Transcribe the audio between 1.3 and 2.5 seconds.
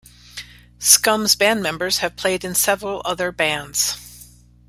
band members have played